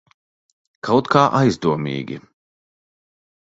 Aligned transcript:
Kaut 0.87 1.11
kā 1.17 1.27
aizdomīgi. 1.41 2.19